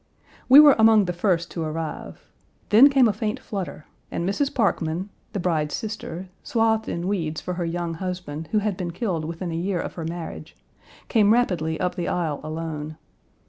We 0.49 0.59
were 0.59 0.75
among 0.79 1.05
the 1.05 1.13
first 1.13 1.51
to 1.51 1.61
arrive. 1.63 2.25
Then 2.69 2.89
came 2.89 3.07
a 3.07 3.13
faint 3.13 3.39
flutter 3.39 3.85
and 4.09 4.27
Mrs. 4.27 4.51
Parkman 4.51 5.11
(the 5.33 5.39
bride's 5.39 5.75
sister, 5.75 6.27
swathed 6.41 6.89
in 6.89 7.07
weeds 7.07 7.39
for 7.39 7.53
her 7.53 7.65
young 7.65 7.93
husband, 7.93 8.47
who 8.51 8.57
had 8.57 8.75
been 8.75 8.89
killed 8.89 9.23
within 9.23 9.51
a 9.51 9.55
year 9.55 9.79
of 9.79 9.93
her 9.93 10.03
marriage) 10.05 10.55
came 11.07 11.31
rapidly 11.33 11.79
up 11.79 11.93
the 11.93 12.07
aisle 12.07 12.39
alone. 12.43 12.97